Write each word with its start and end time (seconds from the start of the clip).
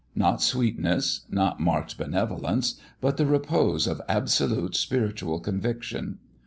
Not 0.15 0.41
sweetness, 0.41 1.27
not 1.29 1.59
marked 1.59 1.95
benevolence, 1.99 2.79
but 3.01 3.17
the 3.17 3.27
repose 3.27 3.85
of 3.85 4.01
absolute 4.09 4.75
spiritual 4.75 5.39
conviction. 5.39 6.17